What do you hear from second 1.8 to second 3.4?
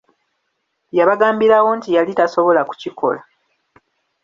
yali tasobola kukikola!